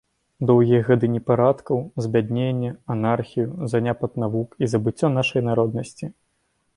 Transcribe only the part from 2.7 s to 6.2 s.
анархію, заняпад навук і забыццё нашай народнасці.